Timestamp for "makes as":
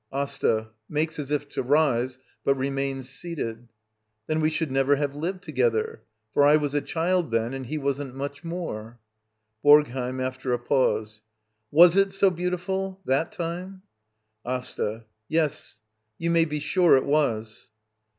0.89-1.29